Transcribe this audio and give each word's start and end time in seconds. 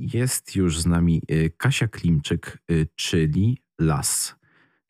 Jest 0.00 0.56
już 0.56 0.80
z 0.80 0.86
nami 0.86 1.22
y, 1.30 1.50
Kasia 1.56 1.88
Klimczyk, 1.88 2.58
y, 2.70 2.86
czyli 2.96 3.58
Las. 3.80 4.36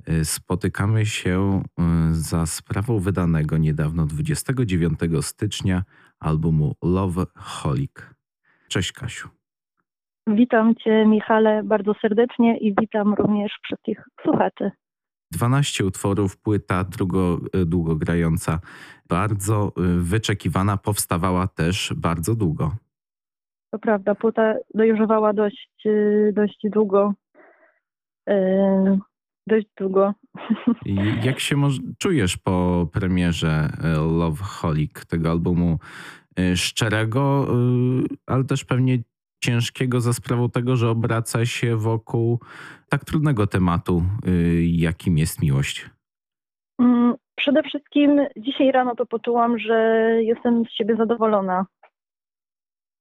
Y, 0.08 0.24
spotykamy 0.24 1.06
się 1.06 1.62
za 2.12 2.46
sprawą 2.46 2.98
wydanego 2.98 3.58
niedawno 3.58 4.06
29 4.06 5.00
stycznia 5.20 5.82
albumu 6.20 6.74
Love 6.82 7.26
Holic. 7.36 8.14
Cześć 8.68 8.92
Kasiu. 8.92 9.28
Witam 10.26 10.74
Cię 10.74 11.06
Michale 11.06 11.62
bardzo 11.62 11.94
serdecznie 12.02 12.58
i 12.58 12.74
witam 12.80 13.14
również 13.14 13.52
wszystkich 13.62 14.02
słuchaczy. 14.22 14.70
12 15.32 15.84
utworów, 15.84 16.36
płyta 16.36 16.84
długo, 16.84 17.40
długogrająca, 17.66 18.60
bardzo 19.08 19.72
wyczekiwana, 19.98 20.76
powstawała 20.76 21.46
też 21.46 21.94
bardzo 21.96 22.34
długo. 22.34 22.76
To 23.70 23.78
prawda, 23.78 24.14
płyta 24.14 24.54
dojrzewała 24.74 25.32
dość, 25.32 25.70
y, 25.86 26.32
dość 26.36 26.58
długo. 26.64 27.14
Y, 28.30 28.98
dość 29.46 29.66
długo. 29.78 30.14
Jak 31.24 31.40
się 31.40 31.56
czujesz 31.98 32.36
po 32.36 32.86
premierze 32.92 33.68
y, 33.84 34.18
Love 34.18 34.44
Holic, 34.44 35.06
tego 35.06 35.30
albumu 35.30 35.78
szczerego, 36.54 37.46
ale 38.26 38.44
też 38.44 38.64
pewnie 38.64 38.98
ciężkiego 39.44 40.00
za 40.00 40.12
sprawą 40.12 40.50
tego, 40.50 40.76
że 40.76 40.90
obraca 40.90 41.46
się 41.46 41.76
wokół 41.76 42.40
tak 42.88 43.04
trudnego 43.04 43.46
tematu, 43.46 44.02
jakim 44.62 45.18
jest 45.18 45.42
miłość? 45.42 45.90
Mm, 46.80 47.14
przede 47.36 47.62
wszystkim 47.62 48.20
dzisiaj 48.36 48.72
rano 48.72 48.94
to 48.94 49.06
poczułam, 49.06 49.58
że 49.58 49.74
jestem 50.22 50.64
z 50.64 50.76
siebie 50.76 50.96
zadowolona. 50.96 51.66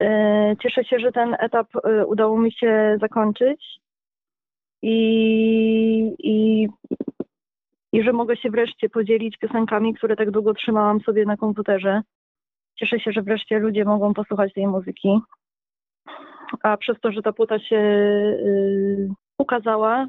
E, 0.02 0.56
cieszę 0.62 0.84
się, 0.84 1.00
że 1.00 1.12
ten 1.12 1.36
etap 1.40 1.68
e, 1.76 2.06
udało 2.06 2.40
mi 2.40 2.52
się 2.52 2.98
zakończyć 3.02 3.80
i, 4.82 4.96
i, 6.20 6.68
i 7.94 8.04
że 8.04 8.14
mogę 8.14 8.38
się 8.38 8.50
wreszcie 8.50 8.90
podzielić 8.90 9.38
piosenkami, 9.38 9.94
które 9.94 10.16
tak 10.16 10.32
długo 10.32 10.54
trzymałam 10.54 11.02
sobie 11.02 11.26
na 11.26 11.38
komputerze. 11.38 12.02
Cieszę 12.76 13.00
się, 13.00 13.12
że 13.12 13.22
wreszcie 13.22 13.60
ludzie 13.60 13.86
mogą 13.86 14.14
posłuchać 14.14 14.54
tej 14.54 14.68
muzyki. 14.68 15.20
A 16.64 16.78
przez 16.78 17.00
to, 17.00 17.12
że 17.12 17.22
ta 17.22 17.34
płyta 17.34 17.60
się 17.60 17.78
y, 17.78 19.10
ukazała, 19.38 20.08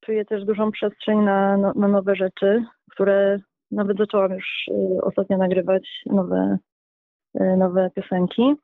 czuję 0.00 0.24
też 0.24 0.44
dużą 0.44 0.72
przestrzeń 0.72 1.18
na, 1.18 1.56
na, 1.56 1.72
na 1.76 1.88
nowe 1.88 2.16
rzeczy, 2.16 2.64
które 2.90 3.38
nawet 3.70 3.98
zaczęłam 3.98 4.32
już 4.32 4.68
y, 4.68 5.02
ostatnio 5.02 5.38
nagrywać 5.38 5.88
nowe, 6.06 6.58
y, 7.40 7.56
nowe 7.56 7.90
piosenki. 7.94 8.54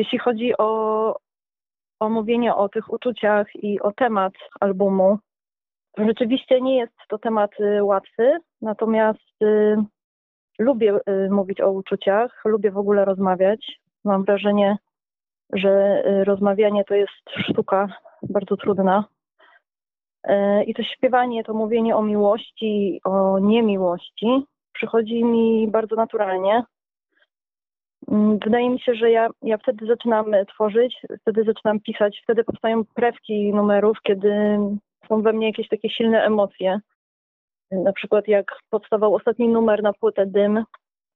Jeśli 0.00 0.18
chodzi 0.18 0.52
o, 0.58 1.16
o 2.00 2.08
mówienie 2.08 2.54
o 2.54 2.68
tych 2.68 2.92
uczuciach 2.92 3.46
i 3.54 3.80
o 3.80 3.92
temat 3.92 4.32
albumu, 4.60 5.18
rzeczywiście 5.98 6.60
nie 6.60 6.78
jest 6.78 6.92
to 7.08 7.18
temat 7.18 7.50
y, 7.60 7.84
łatwy, 7.84 8.38
natomiast 8.62 9.42
y, 9.42 9.76
lubię 10.58 10.98
y, 11.08 11.30
mówić 11.30 11.60
o 11.60 11.70
uczuciach, 11.70 12.42
lubię 12.44 12.70
w 12.70 12.78
ogóle 12.78 13.04
rozmawiać. 13.04 13.80
Mam 14.04 14.24
wrażenie, 14.24 14.76
że 15.52 16.02
y, 16.06 16.24
rozmawianie 16.24 16.84
to 16.84 16.94
jest 16.94 17.30
sztuka 17.50 17.88
bardzo 18.22 18.56
trudna. 18.56 19.04
Y, 20.28 20.64
I 20.64 20.74
to 20.74 20.82
śpiewanie, 20.82 21.44
to 21.44 21.54
mówienie 21.54 21.96
o 21.96 22.02
miłości, 22.02 23.00
o 23.04 23.38
niemiłości 23.38 24.44
przychodzi 24.72 25.24
mi 25.24 25.68
bardzo 25.68 25.96
naturalnie. 25.96 26.64
Mm, 28.08 28.38
wydaje 28.44 28.70
mi 28.70 28.80
się, 28.80 28.94
że 28.94 29.10
ja, 29.10 29.28
ja 29.42 29.58
wtedy 29.58 29.86
zaczynam 29.86 30.26
tworzyć, 30.54 30.96
wtedy 31.20 31.44
zaczynam 31.44 31.80
pisać, 31.80 32.20
wtedy 32.22 32.44
powstają 32.44 32.84
prewki 32.94 33.54
numerów, 33.54 33.98
kiedy 34.02 34.58
są 35.08 35.22
we 35.22 35.32
mnie 35.32 35.46
jakieś 35.46 35.68
takie 35.68 35.90
silne 35.90 36.24
emocje. 36.24 36.80
Na 37.70 37.92
przykład 37.92 38.28
jak 38.28 38.46
powstawał 38.70 39.14
ostatni 39.14 39.48
numer 39.48 39.82
na 39.82 39.92
płytę 39.92 40.26
Dym, 40.26 40.64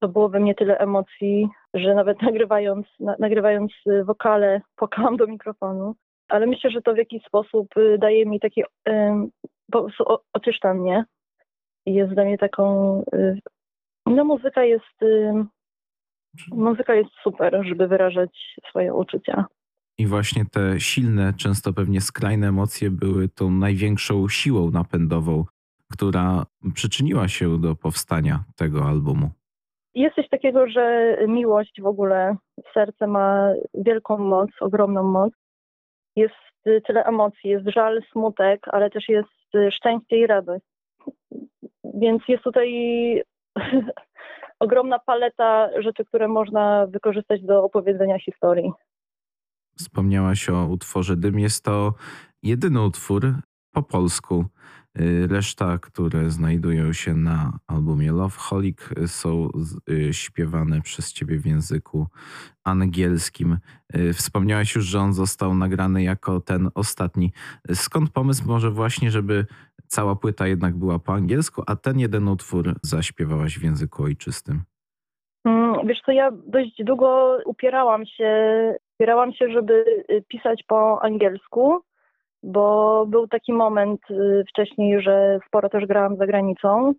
to 0.00 0.09
było 0.09 0.28
we 0.28 0.41
mnie 0.41 0.55
tyle 0.55 0.78
emocji, 0.78 1.49
że 1.75 1.95
nawet 1.95 2.22
nagrywając, 2.28 2.87
na, 3.01 3.16
nagrywając 3.19 3.72
wokale 4.05 4.61
płakałam 4.77 5.16
do 5.16 5.27
mikrofonu. 5.27 5.95
Ale 6.28 6.47
myślę, 6.47 6.71
że 6.71 6.83
to 6.83 6.95
w 6.95 6.99
jakiś 6.99 7.25
sposób 7.25 7.77
y, 7.77 7.99
daje 7.99 8.27
mi 8.27 8.41
taki 8.41 8.62
po 9.72 9.83
prostu 9.83 10.05
oczyszcza 10.33 10.75
mnie 10.75 11.05
i 11.87 11.95
jest 11.95 12.12
dla 12.15 12.25
mnie 12.25 12.39
taką... 12.39 13.05
No 14.06 14.25
muzyka 14.25 14.65
jest 14.65 15.03
Muzyka 16.50 16.95
jest 16.95 17.11
super, 17.22 17.62
żeby 17.65 17.89
wyrażać 17.89 18.56
swoje 18.69 18.95
uczucia. 18.95 19.45
I 19.99 20.06
właśnie 20.06 20.45
te 20.53 20.81
silne, 20.81 21.33
często 21.39 21.72
pewnie 21.72 22.00
skrajne 22.00 22.49
emocje 22.49 22.91
były 22.91 23.28
tą 23.28 23.50
największą 23.50 24.28
siłą 24.28 24.71
napędową, 24.71 25.45
która 25.93 26.47
przyczyniła 26.75 27.28
się 27.28 27.61
do 27.61 27.77
powstania 27.77 28.45
tego 28.56 28.84
albumu. 28.84 29.31
Jest 29.95 30.15
coś 30.15 30.28
takiego, 30.28 30.69
że 30.69 31.17
miłość 31.28 31.81
w 31.81 31.87
ogóle, 31.87 32.37
serce 32.75 33.06
ma 33.06 33.53
wielką 33.75 34.19
moc, 34.19 34.51
ogromną 34.61 35.03
moc. 35.03 35.33
Jest 36.16 36.34
tyle 36.87 37.05
emocji, 37.05 37.51
jest 37.51 37.69
żal, 37.69 38.03
smutek, 38.12 38.61
ale 38.72 38.91
też 38.91 39.09
jest 39.09 39.75
szczęście 39.77 40.19
i 40.19 40.27
radość. 40.27 40.65
Więc 41.95 42.22
jest 42.28 42.45
tutaj 42.45 42.72
ogromna 44.60 44.98
paleta 44.98 45.69
rzeczy, 45.82 46.04
które 46.04 46.28
można 46.28 46.87
wykorzystać 46.87 47.42
do 47.42 47.65
opowiedzenia 47.65 48.19
historii. 48.19 48.72
Wspomniałaś 49.78 50.50
o 50.50 50.66
utworze 50.66 51.16
Dym. 51.16 51.38
Jest 51.38 51.65
to 51.65 51.94
jedyny 52.42 52.82
utwór 52.82 53.34
po 53.72 53.82
polsku. 53.82 54.44
Y, 55.00 55.27
reszta, 55.27 55.78
które 55.78 56.31
znajdują 56.31 56.93
się 56.93 57.15
na 57.15 57.59
albumie 57.66 58.12
Love 58.12 58.37
Holic, 58.38 58.78
są 59.06 59.49
y, 59.91 60.12
śpiewane 60.12 60.81
przez 60.81 61.12
ciebie 61.12 61.38
w 61.38 61.47
języku 61.47 62.06
angielskim. 62.65 63.59
Y, 63.97 64.12
wspomniałaś 64.12 64.75
już, 64.75 64.84
że 64.84 65.00
on 65.00 65.12
został 65.12 65.54
nagrany 65.54 66.03
jako 66.03 66.41
ten 66.41 66.69
ostatni. 66.75 67.33
Skąd 67.72 68.10
pomysł 68.10 68.43
może 68.47 68.71
właśnie, 68.71 69.10
żeby 69.10 69.47
cała 69.87 70.16
płyta 70.16 70.47
jednak 70.47 70.77
była 70.77 70.99
po 70.99 71.12
angielsku, 71.12 71.62
a 71.66 71.77
ten 71.77 71.99
jeden 71.99 72.28
utwór 72.28 72.75
zaśpiewałaś 72.83 73.59
w 73.59 73.65
języku 73.65 74.03
ojczystym? 74.03 74.62
Mm, 75.44 75.87
wiesz 75.87 76.00
co, 76.06 76.12
ja 76.12 76.31
dość 76.47 76.84
długo 76.84 77.38
upierałam 77.47 78.06
się, 78.06 78.31
upierałam 78.94 79.33
się, 79.33 79.49
żeby 79.49 79.84
pisać 80.28 80.65
po 80.69 81.03
angielsku, 81.03 81.83
bo 82.44 83.06
był 83.06 83.28
taki 83.28 83.53
moment 83.53 84.00
y, 84.10 84.44
wcześniej, 84.49 85.03
że 85.03 85.38
sporo 85.47 85.69
też 85.69 85.87
grałam 85.87 86.16
za 86.16 86.27
granicą 86.27 86.93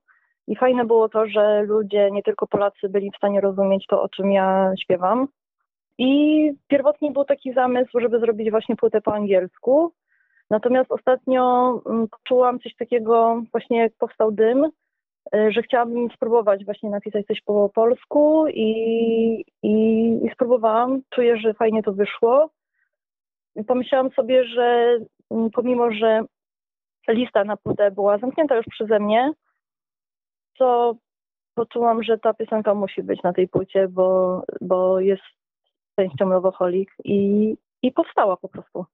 i 0.47 0.55
fajne 0.55 0.85
było 0.85 1.09
to, 1.09 1.27
że 1.27 1.63
ludzie, 1.63 2.11
nie 2.11 2.23
tylko 2.23 2.47
Polacy, 2.47 2.89
byli 2.89 3.11
w 3.11 3.17
stanie 3.17 3.41
rozumieć 3.41 3.85
to, 3.87 4.01
o 4.01 4.09
czym 4.09 4.31
ja 4.31 4.73
śpiewam. 4.83 5.27
I 5.97 6.51
pierwotnie 6.67 7.11
był 7.11 7.25
taki 7.25 7.53
zamysł, 7.53 7.99
żeby 7.99 8.19
zrobić 8.19 8.51
właśnie 8.51 8.75
płytę 8.75 9.01
po 9.01 9.13
angielsku, 9.13 9.93
Natomiast 10.49 10.91
ostatnio 10.91 11.73
mm, 11.85 12.07
czułam 12.23 12.59
coś 12.59 12.75
takiego, 12.75 13.41
właśnie 13.51 13.79
jak 13.79 13.93
powstał 13.99 14.31
dym, 14.31 14.65
y, 15.35 15.51
że 15.51 15.61
chciałabym 15.61 16.09
spróbować 16.15 16.65
właśnie 16.65 16.89
napisać 16.89 17.25
coś 17.25 17.41
po 17.41 17.69
polsku 17.69 18.47
i, 18.47 18.71
i, 19.63 19.73
i 20.25 20.29
spróbowałam. 20.33 21.01
Czuję, 21.09 21.37
że 21.37 21.53
fajnie 21.53 21.83
to 21.83 21.93
wyszło. 21.93 22.49
Pomyślałam 23.67 24.11
sobie, 24.11 24.43
że 24.43 24.97
pomimo, 25.53 25.91
że 25.91 26.21
lista 27.07 27.43
na 27.43 27.57
płytę 27.57 27.91
była 27.91 28.17
zamknięta 28.17 28.55
już 28.55 28.65
przeze 28.65 28.99
mnie, 28.99 29.31
to 30.57 30.95
poczułam, 31.55 32.03
że 32.03 32.17
ta 32.17 32.33
piosenka 32.33 32.73
musi 32.73 33.03
być 33.03 33.23
na 33.23 33.33
tej 33.33 33.47
płycie, 33.47 33.87
bo, 33.87 34.41
bo 34.61 34.99
jest 34.99 35.23
częścią 35.99 36.29
Lowoholik 36.29 36.95
i, 37.03 37.53
i 37.81 37.91
powstała 37.91 38.37
po 38.37 38.49
prostu. 38.49 38.85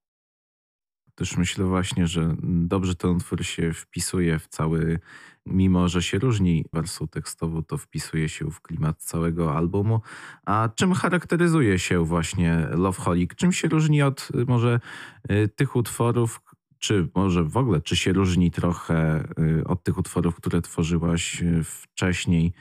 Też 1.16 1.37
myślę 1.37 1.66
właśnie, 1.66 2.08
że 2.08 2.35
dobrze 2.43 2.96
ten 2.96 3.11
utwór 3.11 3.46
się 3.46 3.73
wpisuje 3.73 4.40
w 4.40 4.47
cały, 4.47 4.99
mimo 5.46 5.87
że 5.87 6.03
się 6.03 6.19
różni 6.19 6.66
wersją 6.73 7.08
tekstową, 7.08 7.63
to 7.63 7.78
wpisuje 7.78 8.29
się 8.29 8.52
w 8.52 8.61
klimat 8.61 9.03
całego 9.03 9.58
albumu. 9.58 10.02
A 10.46 10.69
czym 10.75 10.93
charakteryzuje 10.93 11.79
się 11.79 12.05
właśnie 12.05 12.67
Love 12.72 13.02
Holic? 13.02 13.35
Czym 13.35 13.52
się 13.52 13.67
różni 13.67 14.02
od 14.02 14.29
może 14.47 14.79
y, 15.31 15.49
tych 15.55 15.75
utworów, 15.75 16.41
czy 16.79 17.09
może 17.16 17.43
w 17.43 17.57
ogóle, 17.57 17.81
czy 17.81 17.96
się 17.96 18.14
różni 18.14 18.52
trochę 18.52 19.23
y, 19.40 19.64
od 19.67 19.84
tych 19.84 19.97
utworów, 19.97 20.35
które 20.35 20.61
tworzyłaś 20.61 21.41
y, 21.41 21.64
wcześniej? 21.64 22.53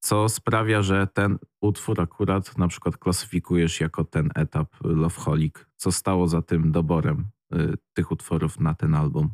Co 0.00 0.28
sprawia, 0.28 0.82
że 0.82 1.06
ten 1.14 1.38
utwór 1.60 2.00
akurat 2.00 2.58
na 2.58 2.68
przykład 2.68 2.96
klasyfikujesz 2.96 3.80
jako 3.80 4.04
ten 4.04 4.30
etap 4.36 4.66
Loveholic. 4.84 5.54
Co 5.76 5.92
stało 5.92 6.26
za 6.26 6.42
tym 6.42 6.72
doborem 6.72 7.24
y, 7.54 7.56
tych 7.94 8.10
utworów 8.12 8.60
na 8.60 8.74
ten 8.74 8.94
album? 8.94 9.28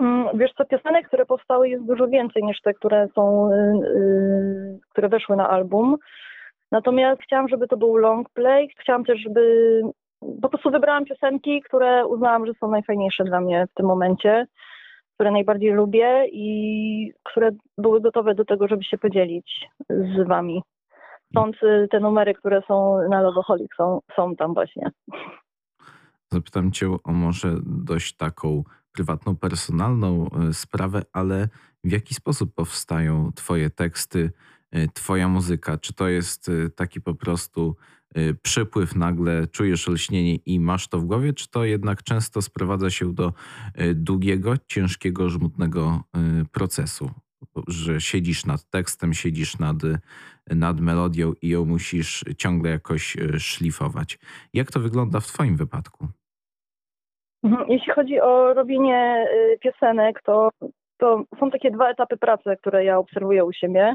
Mm, 0.00 0.38
wiesz 0.38 0.52
co, 0.58 0.64
piosenek, 0.64 1.06
które 1.06 1.26
powstały 1.26 1.68
jest 1.68 1.84
dużo 1.84 2.08
więcej 2.08 2.44
niż 2.44 2.60
te, 2.60 2.74
które 2.74 3.08
są, 3.14 3.50
y, 3.52 3.54
y, 3.88 4.78
które 4.90 5.08
weszły 5.08 5.36
na 5.36 5.48
album. 5.48 5.96
Natomiast 6.72 7.22
chciałam, 7.22 7.48
żeby 7.48 7.68
to 7.68 7.76
był 7.76 7.96
long 7.96 8.28
play. 8.30 8.68
Chciałam 8.80 9.04
też, 9.04 9.20
żeby 9.20 9.82
po 10.42 10.48
prostu 10.48 10.70
wybrałam 10.70 11.04
piosenki, 11.04 11.62
które 11.62 12.06
uznałam, 12.06 12.46
że 12.46 12.52
są 12.60 12.70
najfajniejsze 12.70 13.24
dla 13.24 13.40
mnie 13.40 13.66
w 13.70 13.74
tym 13.74 13.86
momencie, 13.86 14.46
które 15.14 15.30
najbardziej 15.30 15.70
lubię 15.70 16.26
i 16.32 17.12
które 17.22 17.50
były 17.78 18.00
gotowe 18.00 18.34
do 18.34 18.44
tego, 18.44 18.68
żeby 18.68 18.84
się 18.84 18.98
podzielić 18.98 19.68
z 19.90 20.28
wami. 20.28 20.62
Stąd 21.30 21.56
y, 21.62 21.88
te 21.90 22.00
numery, 22.00 22.34
które 22.34 22.62
są 22.68 23.08
na 23.08 23.20
Logoholic 23.20 23.70
są, 23.76 24.00
są 24.16 24.36
tam 24.36 24.54
właśnie. 24.54 24.90
Zapytam 26.32 26.72
cię 26.72 26.86
o 27.04 27.12
może 27.12 27.48
dość 27.66 28.16
taką 28.16 28.64
prywatną, 28.92 29.36
personalną 29.36 30.26
y, 30.50 30.54
sprawę, 30.54 31.02
ale 31.12 31.48
w 31.84 31.92
jaki 31.92 32.14
sposób 32.14 32.54
powstają 32.54 33.32
twoje 33.34 33.70
teksty, 33.70 34.30
y, 34.76 34.88
twoja 34.94 35.28
muzyka? 35.28 35.78
Czy 35.78 35.94
to 35.94 36.08
jest 36.08 36.50
taki 36.76 37.00
po 37.00 37.14
prostu 37.14 37.76
przypływ, 38.42 38.96
nagle 38.96 39.46
czujesz 39.46 39.88
lśnienie 39.88 40.34
i 40.34 40.60
masz 40.60 40.88
to 40.88 40.98
w 40.98 41.04
głowie, 41.04 41.32
czy 41.32 41.50
to 41.50 41.64
jednak 41.64 42.02
często 42.02 42.42
sprowadza 42.42 42.90
się 42.90 43.14
do 43.14 43.32
długiego, 43.94 44.54
ciężkiego, 44.68 45.28
żmudnego 45.28 46.00
procesu? 46.52 47.10
że 47.68 48.00
siedzisz 48.00 48.46
nad 48.46 48.70
tekstem, 48.70 49.14
siedzisz 49.14 49.58
nad, 49.58 49.76
nad 50.50 50.80
melodią 50.80 51.32
i 51.42 51.48
ją 51.48 51.64
musisz 51.64 52.24
ciągle 52.38 52.70
jakoś 52.70 53.16
szlifować. 53.38 54.18
Jak 54.54 54.70
to 54.70 54.80
wygląda 54.80 55.20
w 55.20 55.26
Twoim 55.26 55.56
wypadku? 55.56 56.06
Mhm, 57.44 57.70
jeśli 57.70 57.92
chodzi 57.92 58.20
o 58.20 58.54
robienie 58.54 59.26
piosenek, 59.60 60.22
to, 60.22 60.50
to 60.98 61.24
są 61.40 61.50
takie 61.50 61.70
dwa 61.70 61.90
etapy 61.90 62.16
pracy, 62.16 62.56
które 62.60 62.84
ja 62.84 62.98
obserwuję 62.98 63.44
u 63.44 63.52
siebie. 63.52 63.94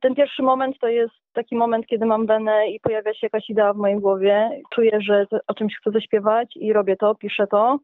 Ten 0.00 0.14
pierwszy 0.14 0.42
moment 0.42 0.78
to 0.78 0.88
jest 0.88 1.23
taki 1.34 1.56
moment, 1.56 1.86
kiedy 1.86 2.06
mam 2.06 2.26
benę 2.26 2.68
i 2.68 2.80
pojawia 2.80 3.14
się 3.14 3.26
jakaś 3.26 3.50
idea 3.50 3.72
w 3.72 3.76
mojej 3.76 4.00
głowie. 4.00 4.50
Czuję, 4.74 5.00
że 5.00 5.26
o 5.46 5.54
czymś 5.54 5.76
chcę 5.80 5.90
zaśpiewać 5.90 6.56
i 6.56 6.72
robię 6.72 6.96
to, 6.96 7.14
piszę 7.14 7.46
to. 7.46 7.78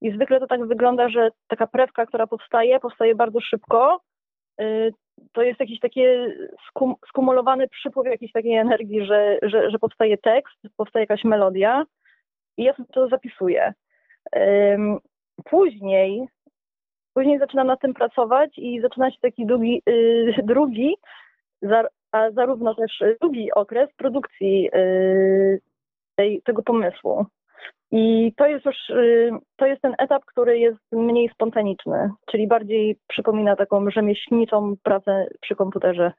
I 0.00 0.12
zwykle 0.12 0.40
to 0.40 0.46
tak 0.46 0.66
wygląda, 0.66 1.08
że 1.08 1.30
taka 1.48 1.66
prewka, 1.66 2.06
która 2.06 2.26
powstaje, 2.26 2.80
powstaje 2.80 3.14
bardzo 3.14 3.40
szybko. 3.40 4.00
Y, 4.60 4.92
to 5.32 5.42
jest 5.42 5.60
jakiś 5.60 5.80
taki 5.80 6.00
skum, 6.68 6.94
skumulowany 7.08 7.68
przypływ 7.68 8.06
jakiejś 8.06 8.32
takiej 8.32 8.54
energii, 8.56 9.06
że, 9.06 9.38
że, 9.42 9.70
że 9.70 9.78
powstaje 9.78 10.18
tekst, 10.18 10.56
powstaje 10.76 11.02
jakaś 11.02 11.24
melodia 11.24 11.84
i 12.56 12.64
ja 12.64 12.74
to 12.92 13.08
zapisuję. 13.08 13.72
Później, 15.44 16.26
później 17.14 17.38
zaczynam 17.38 17.66
nad 17.66 17.80
tym 17.80 17.94
pracować 17.94 18.58
i 18.58 18.80
zaczyna 18.80 19.10
się 19.10 19.16
taki 19.20 19.46
długi, 19.46 19.82
y, 19.88 20.34
drugi, 20.44 20.96
a 22.12 22.30
zarówno 22.30 22.74
też 22.74 23.02
długi 23.20 23.52
okres 23.52 23.90
produkcji 23.96 24.70
y, 24.74 25.60
tej, 26.16 26.42
tego 26.42 26.62
pomysłu. 26.62 27.26
I 27.92 28.32
to 28.36 28.46
jest 28.46 28.64
już, 28.64 28.90
y, 28.90 29.30
to 29.56 29.66
jest 29.66 29.82
ten 29.82 29.94
etap, 29.98 30.24
który 30.24 30.58
jest 30.58 30.80
mniej 30.92 31.28
spontaniczny, 31.28 32.10
czyli 32.30 32.46
bardziej 32.46 32.96
przypomina 33.08 33.56
taką 33.56 33.90
rzemieślniczą 33.90 34.74
pracę 34.82 35.26
przy 35.40 35.56
komputerze. 35.56 36.12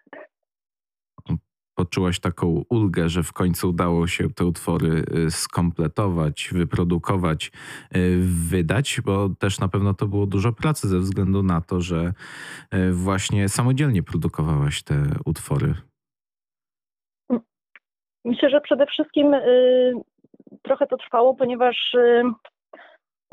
Poczułaś 1.81 2.19
taką 2.19 2.63
ulgę, 2.69 3.10
że 3.10 3.24
w 3.24 3.33
końcu 3.33 3.69
udało 3.69 4.07
się 4.07 4.30
te 4.30 4.45
utwory 4.45 5.04
y, 5.28 5.31
skompletować, 5.31 6.50
wyprodukować, 6.51 7.51
y, 7.95 8.18
wydać, 8.50 9.01
bo 9.06 9.30
też 9.39 9.60
na 9.60 9.68
pewno 9.68 9.94
to 9.94 10.07
było 10.07 10.25
dużo 10.25 10.54
pracy 10.54 10.88
ze 10.88 11.00
względu 11.00 11.44
na 11.44 11.62
to, 11.62 11.81
że 11.81 12.13
właśnie 12.92 13.50
samodzielnie 13.50 14.04
produkowałaś 14.04 14.83
te 14.83 15.04
utwory. 15.25 15.74
Myślę, 18.25 18.50
że 18.50 18.62
przede 18.62 18.86
wszystkim 18.86 19.36
trochę 20.62 20.88
to 20.88 20.98
trwało, 20.98 21.36
ponieważ 21.36 21.94
y, 21.94 22.24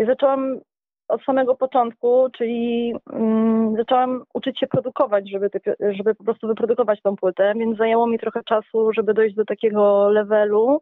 zaczęłam 0.06 0.60
od 1.08 1.24
samego 1.24 1.54
początku, 1.54 2.28
czyli 2.38 2.92
um, 3.12 3.76
zaczęłam 3.76 4.22
uczyć 4.34 4.58
się 4.58 4.66
produkować, 4.66 5.30
żeby, 5.30 5.50
te, 5.50 5.60
żeby 5.94 6.14
po 6.14 6.24
prostu 6.24 6.46
wyprodukować 6.46 7.02
tą 7.02 7.16
płytę, 7.16 7.52
więc 7.56 7.78
zajęło 7.78 8.06
mi 8.06 8.18
trochę 8.18 8.42
czasu, 8.42 8.92
żeby 8.92 9.14
dojść 9.14 9.36
do 9.36 9.44
takiego 9.44 10.08
levelu, 10.08 10.80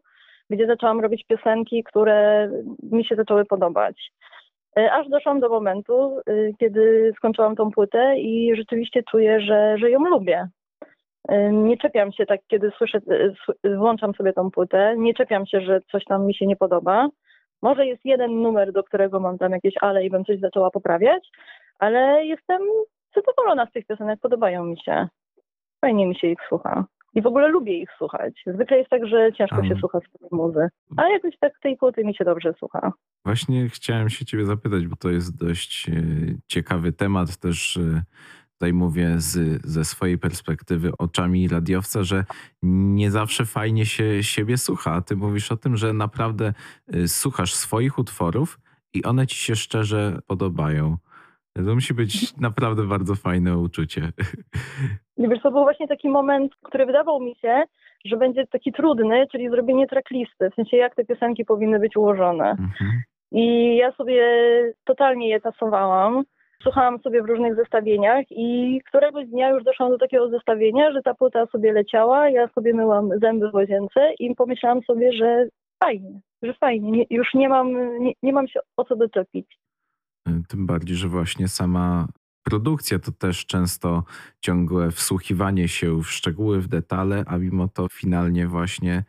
gdzie 0.49 0.67
zaczęłam 0.67 0.99
robić 0.99 1.25
piosenki, 1.25 1.83
które 1.83 2.49
mi 2.83 3.05
się 3.05 3.15
zaczęły 3.15 3.45
podobać. 3.45 4.11
Y, 4.79 4.91
aż 4.91 5.09
doszłam 5.09 5.39
do 5.39 5.49
momentu, 5.49 6.19
y, 6.29 6.53
kiedy 6.59 7.13
skończyłam 7.17 7.55
tą 7.55 7.71
płytę 7.71 8.17
i 8.17 8.55
rzeczywiście 8.55 9.03
czuję, 9.11 9.41
że, 9.41 9.77
że 9.77 9.91
ją 9.91 9.99
lubię. 9.99 10.47
Nie 11.51 11.77
czepiam 11.77 12.11
się 12.11 12.25
tak, 12.25 12.39
kiedy 12.47 12.71
słyszę, 12.77 12.99
włączam 13.77 14.13
sobie 14.13 14.33
tą 14.33 14.51
płytę, 14.51 14.95
nie 14.97 15.13
czepiam 15.13 15.45
się, 15.45 15.61
że 15.61 15.81
coś 15.91 16.05
tam 16.05 16.25
mi 16.25 16.35
się 16.35 16.47
nie 16.47 16.55
podoba. 16.55 17.09
Może 17.61 17.85
jest 17.85 18.05
jeden 18.05 18.41
numer, 18.41 18.71
do 18.71 18.83
którego 18.83 19.19
mam 19.19 19.37
tam 19.37 19.51
jakieś 19.51 19.73
ale 19.81 20.05
i 20.05 20.09
bym 20.09 20.25
coś 20.25 20.39
zaczęła 20.39 20.71
poprawiać, 20.71 21.29
ale 21.79 22.25
jestem 22.25 22.61
zadowolona 23.15 23.65
z 23.65 23.71
tych 23.71 23.85
piosenek, 23.85 24.19
podobają 24.19 24.65
mi 24.65 24.79
się. 24.79 25.07
Fajnie 25.81 26.07
mi 26.07 26.15
się 26.15 26.27
ich 26.27 26.39
słucha. 26.49 26.85
I 27.13 27.21
w 27.21 27.27
ogóle 27.27 27.47
lubię 27.47 27.77
ich 27.77 27.89
słuchać. 27.97 28.33
Zwykle 28.45 28.77
jest 28.77 28.89
tak, 28.89 29.07
że 29.07 29.33
ciężko 29.33 29.57
um. 29.57 29.65
się 29.65 29.75
słucha 29.75 29.99
swojej 29.99 30.29
muzy, 30.31 30.69
a 30.97 31.09
jakoś 31.09 31.37
tak 31.39 31.59
tej 31.59 31.77
płyty 31.77 32.03
mi 32.03 32.15
się 32.15 32.25
dobrze 32.25 32.53
słucha. 32.59 32.91
Właśnie 33.25 33.69
chciałem 33.69 34.09
się 34.09 34.25
ciebie 34.25 34.45
zapytać, 34.45 34.87
bo 34.87 34.95
to 34.95 35.09
jest 35.09 35.45
dość 35.45 35.89
e, 35.89 35.93
ciekawy 36.47 36.91
temat 36.91 37.37
też 37.37 37.77
e, 37.77 38.01
tutaj 38.57 38.73
mówię 38.73 39.13
z, 39.17 39.61
ze 39.65 39.85
swojej 39.85 40.17
perspektywy 40.17 40.91
oczami 40.97 41.47
radiowca, 41.47 42.03
że 42.03 42.23
nie 42.63 43.11
zawsze 43.11 43.45
fajnie 43.45 43.85
się 43.85 44.23
siebie 44.23 44.57
słucha. 44.57 45.01
Ty 45.01 45.15
mówisz 45.15 45.51
o 45.51 45.57
tym, 45.57 45.77
że 45.77 45.93
naprawdę 45.93 46.53
y, 46.95 47.07
słuchasz 47.07 47.53
swoich 47.53 47.99
utworów 47.99 48.59
i 48.93 49.03
one 49.03 49.27
ci 49.27 49.37
się 49.37 49.55
szczerze 49.55 50.19
podobają. 50.27 50.97
To 51.65 51.75
musi 51.75 51.93
być 51.93 52.37
naprawdę 52.37 52.83
bardzo 52.83 53.15
fajne 53.15 53.57
uczucie. 53.57 54.01
Wiesz, 55.17 55.41
to 55.43 55.51
był 55.51 55.63
właśnie 55.63 55.87
taki 55.87 56.09
moment, 56.09 56.51
który 56.63 56.85
wydawał 56.85 57.19
mi 57.19 57.35
się, 57.35 57.63
że 58.05 58.17
będzie 58.17 58.47
taki 58.47 58.71
trudny, 58.71 59.27
czyli 59.31 59.49
zrobienie 59.49 59.87
tracklisty, 59.87 60.49
w 60.49 60.55
sensie 60.55 60.77
jak 60.77 60.95
te 60.95 61.05
piosenki 61.05 61.45
powinny 61.45 61.79
być 61.79 61.95
ułożone. 61.95 62.49
Mhm. 62.49 63.01
I 63.31 63.75
ja 63.77 63.91
sobie 63.91 64.23
totalnie 64.83 65.29
je 65.29 65.41
tasowałam 65.41 66.23
słuchałam 66.63 66.99
sobie 66.99 67.23
w 67.23 67.25
różnych 67.25 67.55
zestawieniach 67.55 68.25
i 68.29 68.81
któregoś 68.87 69.27
dnia 69.27 69.49
już 69.49 69.63
doszłam 69.63 69.91
do 69.91 69.97
takiego 69.97 70.29
zestawienia, 70.29 70.91
że 70.91 71.01
ta 71.01 71.13
płyta 71.13 71.45
sobie 71.45 71.73
leciała, 71.73 72.29
ja 72.29 72.47
sobie 72.47 72.73
myłam 72.73 73.09
zęby 73.21 73.51
w 73.51 73.53
łazience 73.53 74.13
i 74.19 74.35
pomyślałam 74.35 74.81
sobie, 74.81 75.13
że 75.13 75.47
fajnie, 75.83 76.19
że 76.41 76.53
fajnie, 76.53 76.91
nie, 76.91 77.05
już 77.09 77.33
nie 77.33 77.49
mam, 77.49 77.99
nie, 77.99 78.13
nie 78.23 78.33
mam 78.33 78.47
się 78.47 78.59
o 78.77 78.83
co 78.83 78.95
doczepić. 78.95 79.57
Tym 80.49 80.65
bardziej, 80.65 80.95
że 80.95 81.07
właśnie 81.07 81.47
sama 81.47 82.07
produkcja 82.43 82.99
to 82.99 83.11
też 83.11 83.45
często 83.45 84.03
ciągłe 84.39 84.91
wsłuchiwanie 84.91 85.67
się 85.67 86.01
w 86.01 86.11
szczegóły, 86.11 86.61
w 86.61 86.67
detale, 86.67 87.23
a 87.27 87.37
mimo 87.37 87.67
to 87.67 87.87
finalnie 87.91 88.47
właśnie 88.47 89.03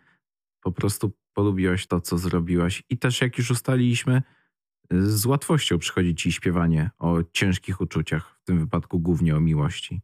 po 0.63 0.73
prostu 0.73 1.11
polubiłaś 1.35 1.87
to, 1.87 2.01
co 2.01 2.19
zrobiłaś. 2.19 2.83
I 2.91 2.99
też 2.99 3.21
jak 3.21 3.39
już 3.39 3.51
ustaliliśmy, 3.51 4.23
z 4.91 5.27
łatwością 5.27 5.79
przychodzi 5.79 6.15
ci 6.15 6.33
śpiewanie 6.33 6.91
o 6.99 7.17
ciężkich 7.33 7.81
uczuciach, 7.81 8.39
w 8.43 8.45
tym 8.45 8.59
wypadku 8.59 8.99
głównie 9.01 9.37
o 9.37 9.41
miłości. 9.41 10.01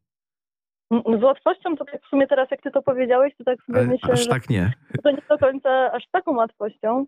Z 0.90 1.22
łatwością 1.22 1.76
to 1.76 1.84
tak 1.84 2.02
w 2.02 2.06
sumie 2.06 2.26
teraz, 2.26 2.50
jak 2.50 2.62
ty 2.62 2.70
to 2.70 2.82
powiedziałeś, 2.82 3.32
to 3.38 3.44
tak 3.44 3.62
sobie 3.62 3.78
Ale 3.78 3.88
myślę, 3.88 4.12
aż 4.12 4.28
tak 4.28 4.50
nie. 4.50 4.72
to 5.02 5.10
nie 5.10 5.22
do 5.28 5.38
końca 5.38 5.92
aż 5.92 6.04
taką 6.12 6.36
łatwością. 6.36 7.06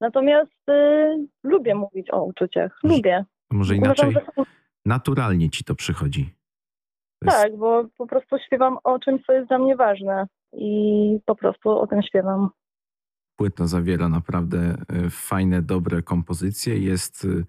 Natomiast 0.00 0.68
y, 0.70 1.26
lubię 1.42 1.74
mówić 1.74 2.10
o 2.10 2.24
uczuciach. 2.24 2.78
Lubię. 2.82 3.24
może 3.50 3.74
inaczej, 3.76 4.08
Uważam, 4.08 4.32
że... 4.36 4.42
naturalnie 4.86 5.50
ci 5.50 5.64
to 5.64 5.74
przychodzi. 5.74 6.34
To 7.18 7.26
jest... 7.26 7.42
Tak, 7.42 7.56
bo 7.56 7.84
po 7.98 8.06
prostu 8.06 8.36
śpiewam 8.46 8.78
o 8.84 8.98
czymś, 8.98 9.22
co 9.26 9.32
jest 9.32 9.48
dla 9.48 9.58
mnie 9.58 9.76
ważne 9.76 10.26
i 10.52 11.18
po 11.26 11.34
prostu 11.34 11.70
o 11.70 11.86
tym 11.86 12.02
śpiewam 12.02 12.48
płyta 13.36 13.66
zawiera 13.66 14.08
naprawdę 14.08 14.76
e, 14.88 15.10
fajne, 15.10 15.62
dobre 15.62 16.02
kompozycje, 16.02 16.78
jest 16.78 17.24
e, 17.24 17.44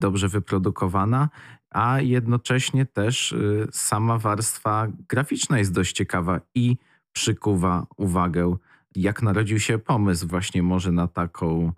dobrze 0.00 0.28
wyprodukowana, 0.28 1.28
a 1.70 2.00
jednocześnie 2.00 2.86
też 2.86 3.32
e, 3.32 3.36
sama 3.72 4.18
warstwa 4.18 4.88
graficzna 5.08 5.58
jest 5.58 5.72
dość 5.72 5.96
ciekawa 5.96 6.40
i 6.54 6.76
przykuwa 7.12 7.86
uwagę. 7.96 8.56
Jak 8.96 9.22
narodził 9.22 9.60
się 9.60 9.78
pomysł 9.78 10.26
właśnie 10.26 10.62
może 10.62 10.92
na 10.92 11.08
taką 11.08 11.72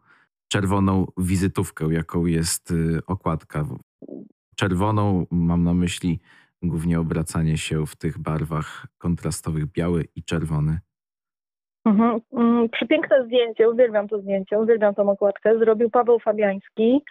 czerwoną 0.48 1.06
wizytówkę, 1.16 1.86
jaką 1.92 2.26
jest 2.26 2.72
okładka. 3.06 3.64
Czerwoną 4.56 5.26
mam 5.30 5.62
na 5.62 5.74
myśli 5.74 6.20
głównie 6.62 7.00
obracanie 7.00 7.58
się 7.58 7.86
w 7.86 7.96
tych 7.96 8.18
barwach 8.18 8.86
kontrastowych 8.98 9.72
biały 9.72 10.08
i 10.14 10.22
czerwony. 10.22 10.80
Mhm. 11.84 12.20
Mm, 12.32 12.68
przepiękne 12.68 13.24
zdjęcie, 13.24 13.70
uwielbiam 13.70 14.08
to 14.08 14.18
zdjęcie, 14.18 14.58
uwielbiam 14.58 14.94
tą 14.94 15.10
okładkę. 15.10 15.58
Zrobił 15.58 15.90
Paweł 15.90 16.18
Fabiański. 16.18 17.02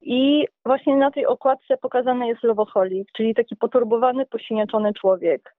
I 0.00 0.46
właśnie 0.64 0.96
na 0.96 1.10
tej 1.10 1.26
okładce 1.26 1.76
pokazany 1.76 2.26
jest 2.28 2.42
lowoholik, 2.42 3.08
czyli 3.12 3.34
taki 3.34 3.56
poturbowany, 3.56 4.26
posiniaczony 4.26 4.92
człowiek. 4.92 5.54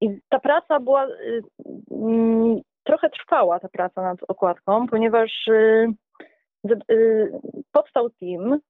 I 0.00 0.18
ta 0.28 0.38
praca 0.38 0.80
była, 0.80 1.06
y, 1.06 1.42
mm, 1.90 2.60
trochę 2.84 3.10
trwała 3.10 3.60
ta 3.60 3.68
praca 3.68 4.02
nad 4.02 4.18
okładką, 4.28 4.86
ponieważ 4.86 5.48
y, 5.48 5.94
powstał 7.72 8.10
team, 8.10 8.60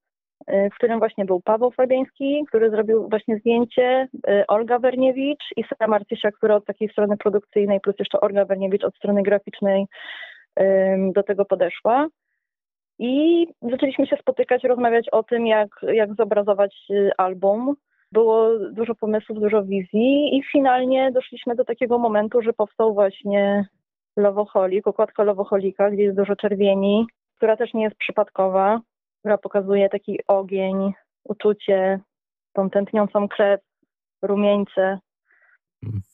w 0.49 0.75
którym 0.75 0.99
właśnie 0.99 1.25
był 1.25 1.41
Paweł 1.41 1.71
Fabiański, 1.71 2.45
który 2.49 2.71
zrobił 2.71 3.09
właśnie 3.09 3.39
zdjęcie, 3.39 4.09
Olga 4.49 4.79
Werniewicz 4.79 5.45
i 5.57 5.65
Sara 5.65 5.91
Marcysia, 5.91 6.31
która 6.33 6.55
od 6.55 6.65
takiej 6.65 6.89
strony 6.89 7.17
produkcyjnej, 7.17 7.81
plus 7.81 7.97
jeszcze 7.99 8.21
Olga 8.21 8.45
Werniewicz 8.45 8.85
od 8.85 8.97
strony 8.97 9.23
graficznej 9.23 9.87
do 11.15 11.23
tego 11.23 11.45
podeszła. 11.45 12.09
I 12.99 13.47
zaczęliśmy 13.63 14.07
się 14.07 14.17
spotykać, 14.17 14.65
rozmawiać 14.65 15.09
o 15.09 15.23
tym, 15.23 15.47
jak, 15.47 15.69
jak 15.83 16.15
zobrazować 16.15 16.77
y, 16.91 17.11
album. 17.19 17.75
Było 18.13 18.51
dużo 18.73 18.95
pomysłów, 18.95 19.41
dużo 19.41 19.63
wizji 19.63 20.37
i 20.37 20.43
finalnie 20.53 21.13
doszliśmy 21.13 21.55
do 21.55 21.65
takiego 21.65 21.99
momentu, 21.99 22.43
że 22.43 22.53
powstał 22.53 22.95
właśnie 22.95 23.67
Lowoholik, 24.17 24.87
okładka 24.87 25.23
Lowoholika, 25.23 25.91
gdzie 25.91 26.03
jest 26.03 26.17
dużo 26.17 26.37
czerwieni, 26.37 27.07
która 27.37 27.57
też 27.57 27.75
nie 27.75 27.83
jest 27.83 27.97
przypadkowa, 27.97 28.81
która 29.25 29.39
pokazuje 29.39 29.89
taki 29.89 30.19
ogień, 30.27 30.93
uczucie, 31.25 32.01
tą 32.53 32.71
tętniącą 32.71 33.29
krew, 33.29 33.61
rumieńce. 34.23 34.99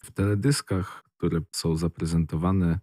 W 0.04 0.12
teledyskach, 0.12 1.02
które 1.16 1.40
są 1.52 1.76
zaprezentowane 1.76 2.78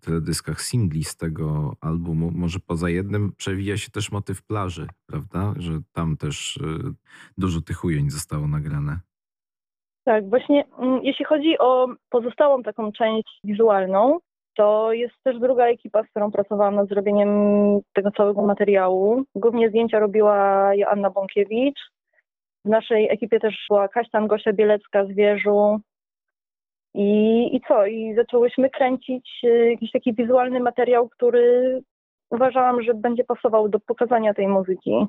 teledyskach 0.00 0.60
singli 0.60 1.04
z 1.04 1.16
tego 1.16 1.72
albumu, 1.80 2.30
może 2.34 2.58
poza 2.66 2.90
jednym 2.90 3.32
przewija 3.36 3.76
się 3.76 3.90
też 3.90 4.12
motyw 4.12 4.42
plaży, 4.42 4.86
prawda? 5.06 5.54
Że 5.56 5.72
tam 5.92 6.16
też 6.16 6.56
y, 6.56 6.60
dużo 7.38 7.60
tych 7.60 7.84
ujęć 7.84 8.12
zostało 8.12 8.48
nagrane. 8.48 8.98
Tak, 10.04 10.28
właśnie 10.28 10.64
mm, 10.78 11.00
jeśli 11.02 11.24
chodzi 11.24 11.58
o 11.58 11.88
pozostałą 12.10 12.62
taką 12.62 12.92
część 12.92 13.40
wizualną, 13.44 14.18
to 14.56 14.92
jest 14.92 15.14
też 15.24 15.38
druga 15.38 15.66
ekipa, 15.66 16.02
z 16.02 16.06
którą 16.10 16.30
pracowałam 16.30 16.74
nad 16.74 16.88
zrobieniem 16.88 17.30
tego 17.92 18.10
całego 18.10 18.42
materiału. 18.42 19.22
Głównie 19.34 19.68
zdjęcia 19.68 19.98
robiła 19.98 20.70
Joanna 20.74 21.10
Bąkiewicz. 21.10 21.80
W 22.64 22.68
naszej 22.68 23.10
ekipie 23.10 23.40
też 23.40 23.66
była 23.70 23.88
Kaśtan 23.88 24.26
Gosia 24.26 24.52
Bielecka 24.52 25.06
z 25.06 25.08
Wieżu, 25.08 25.80
i, 26.94 27.56
I 27.56 27.60
co? 27.68 27.86
I 27.86 28.14
zaczęłyśmy 28.14 28.70
kręcić 28.70 29.30
y, 29.44 29.70
jakiś 29.70 29.90
taki 29.90 30.14
wizualny 30.14 30.60
materiał, 30.60 31.08
który 31.08 31.80
uważałam, 32.30 32.82
że 32.82 32.94
będzie 32.94 33.24
pasował 33.24 33.68
do 33.68 33.80
pokazania 33.80 34.34
tej 34.34 34.48
muzyki. 34.48 35.06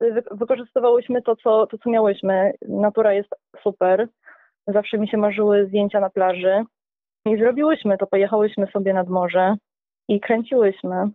Wy, 0.00 0.22
wykorzystywałyśmy 0.30 1.22
to 1.22 1.36
co, 1.36 1.66
to, 1.66 1.78
co 1.78 1.90
miałyśmy. 1.90 2.52
Natura 2.68 3.12
jest 3.12 3.28
super. 3.62 4.08
Zawsze 4.66 4.98
mi 4.98 5.08
się 5.08 5.16
marzyły 5.16 5.66
zdjęcia 5.66 6.00
na 6.00 6.10
plaży. 6.10 6.64
I 7.26 7.38
zrobiłyśmy 7.38 7.98
to, 7.98 8.06
pojechałyśmy 8.06 8.66
sobie 8.66 8.94
nad 8.94 9.08
morze 9.08 9.56
i 10.08 10.20
kręciłyśmy. 10.20 11.10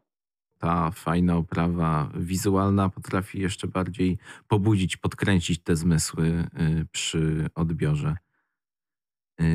Ta 0.60 0.92
fajna 0.92 1.38
oprawa 1.38 2.10
wizualna 2.16 2.90
potrafi 2.90 3.42
jeszcze 3.42 3.68
bardziej 3.68 4.18
pobudzić, 4.48 4.98
podkręcić 4.98 5.64
te 5.64 5.76
zmysły 5.76 6.26
y, 6.26 6.86
przy 6.92 7.46
odbiorze. 7.56 8.16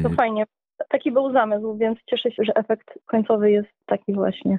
To 0.03 0.09
y, 0.09 0.15
fajnie. 0.17 0.45
Taki 0.89 1.13
był 1.13 1.33
zamysł, 1.33 1.77
więc 1.77 1.99
cieszę 2.11 2.31
się, 2.31 2.45
że 2.45 2.53
efekt 2.55 2.99
końcowy 3.07 3.51
jest 3.51 3.69
taki 3.87 4.13
właśnie. 4.13 4.59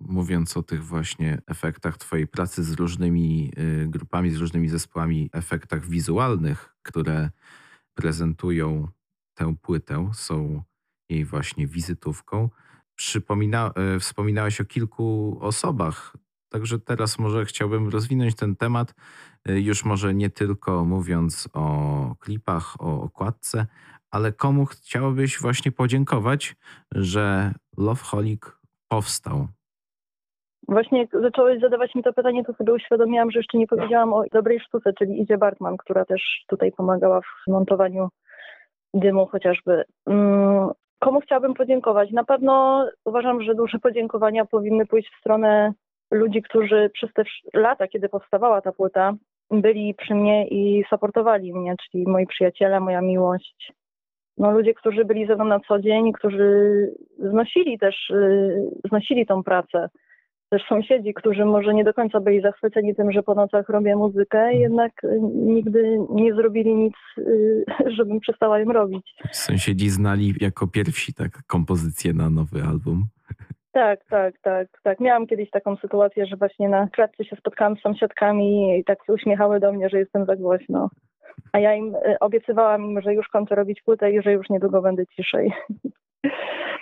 Mówiąc 0.00 0.56
o 0.56 0.62
tych 0.62 0.84
właśnie 0.84 1.38
efektach 1.46 1.96
Twojej 1.98 2.26
pracy 2.26 2.62
z 2.62 2.72
różnymi 2.72 3.50
y, 3.58 3.88
grupami, 3.88 4.30
z 4.30 4.40
różnymi 4.40 4.68
zespołami, 4.68 5.30
efektach 5.32 5.86
wizualnych, 5.86 6.74
które 6.82 7.30
prezentują 7.94 8.88
tę 9.34 9.54
płytę, 9.62 10.10
są 10.12 10.62
jej 11.08 11.24
właśnie 11.24 11.66
wizytówką. 11.66 12.48
Przypomina, 12.94 13.72
y, 13.96 14.00
wspominałeś 14.00 14.60
o 14.60 14.64
kilku 14.64 15.38
osobach, 15.40 16.16
także 16.48 16.78
teraz 16.78 17.18
może 17.18 17.44
chciałbym 17.44 17.88
rozwinąć 17.88 18.34
ten 18.34 18.56
temat, 18.56 18.94
już 19.46 19.84
może 19.84 20.14
nie 20.14 20.30
tylko 20.30 20.84
mówiąc 20.84 21.48
o 21.52 22.14
klipach, 22.20 22.80
o 22.80 23.02
okładce, 23.02 23.66
ale 24.10 24.32
komu 24.32 24.66
chciałbyś 24.66 25.40
właśnie 25.40 25.72
podziękować, 25.72 26.56
że 26.92 27.52
Loveholic 27.78 28.42
powstał? 28.88 29.48
Właśnie 30.68 30.98
jak 30.98 31.10
zacząłeś 31.22 31.60
zadawać 31.60 31.94
mi 31.94 32.02
to 32.02 32.12
pytanie, 32.12 32.44
to 32.44 32.54
sobie 32.54 32.72
uświadomiłam, 32.72 33.30
że 33.30 33.38
jeszcze 33.38 33.58
nie 33.58 33.66
powiedziałam 33.66 34.12
o 34.12 34.24
dobrej 34.32 34.60
sztuce, 34.60 34.92
czyli 34.98 35.20
Idzie 35.20 35.38
Bartman, 35.38 35.76
która 35.76 36.04
też 36.04 36.44
tutaj 36.48 36.72
pomagała 36.72 37.20
w 37.20 37.50
montowaniu 37.50 38.08
dymu 38.94 39.26
chociażby. 39.26 39.84
Komu 41.04 41.20
chciałabym 41.20 41.54
podziękować? 41.54 42.10
Na 42.10 42.24
pewno 42.24 42.84
uważam, 43.04 43.42
że 43.42 43.54
duże 43.54 43.78
podziękowania 43.78 44.44
powinny 44.44 44.86
pójść 44.86 45.10
w 45.10 45.20
stronę 45.20 45.72
ludzi, 46.10 46.42
którzy 46.42 46.90
przez 46.94 47.12
te 47.12 47.22
lata, 47.54 47.88
kiedy 47.88 48.08
powstawała 48.08 48.60
ta 48.60 48.72
płyta, 48.72 49.14
byli 49.50 49.94
przy 49.94 50.14
mnie 50.14 50.48
i 50.48 50.84
supportowali 50.90 51.54
mnie, 51.54 51.74
czyli 51.82 52.04
moi 52.06 52.26
przyjaciele, 52.26 52.80
moja 52.80 53.00
miłość, 53.00 53.72
no, 54.38 54.50
ludzie, 54.50 54.74
którzy 54.74 55.04
byli 55.04 55.26
ze 55.26 55.34
mną 55.34 55.44
na 55.44 55.60
co 55.60 55.78
dzień, 55.78 56.12
którzy 56.12 56.90
znosili 57.18 57.78
też, 57.78 58.10
y, 58.10 58.70
znosili 58.88 59.26
tą 59.26 59.42
pracę. 59.42 59.88
Też 60.54 60.62
sąsiedzi, 60.68 61.14
którzy 61.14 61.44
może 61.44 61.74
nie 61.74 61.84
do 61.84 61.94
końca 61.94 62.20
byli 62.20 62.40
zachwyceni 62.40 62.94
tym, 62.94 63.12
że 63.12 63.22
po 63.22 63.34
nocach 63.34 63.68
robię 63.68 63.96
muzykę, 63.96 64.38
mhm. 64.38 64.60
jednak 64.60 65.04
y, 65.04 65.20
nigdy 65.34 65.98
nie 66.10 66.34
zrobili 66.34 66.74
nic, 66.74 66.94
y, 67.18 67.64
żebym 67.96 68.20
przestała 68.20 68.58
ją 68.58 68.72
robić. 68.72 69.14
Sąsiedzi 69.32 69.90
znali 69.90 70.34
jako 70.40 70.66
pierwsi 70.66 71.14
tak 71.14 71.30
kompozycję 71.46 72.12
na 72.12 72.30
nowy 72.30 72.62
album. 72.62 73.04
Tak, 73.72 74.04
tak, 74.04 74.34
tak, 74.42 74.68
tak. 74.82 75.00
Miałam 75.00 75.26
kiedyś 75.26 75.50
taką 75.50 75.76
sytuację, 75.76 76.26
że 76.26 76.36
właśnie 76.36 76.68
na 76.68 76.88
klatce 76.88 77.24
się 77.24 77.36
spotkałam 77.36 77.76
z 77.76 77.80
sąsiadkami 77.80 78.78
i 78.78 78.84
tak 78.84 78.98
się 79.06 79.12
uśmiechały 79.12 79.60
do 79.60 79.72
mnie, 79.72 79.88
że 79.88 79.98
jestem 79.98 80.24
za 80.24 80.36
głośno 80.36 80.88
a 81.52 81.58
ja 81.58 81.74
im 81.74 81.94
y, 81.94 82.18
obiecywałam 82.20 82.84
im, 82.84 83.00
że 83.00 83.14
już 83.14 83.28
kończę 83.28 83.54
robić 83.54 83.82
płytę 83.82 84.12
i 84.12 84.22
że 84.22 84.32
już 84.32 84.50
niedługo 84.50 84.82
będę 84.82 85.06
ciszej. 85.06 85.52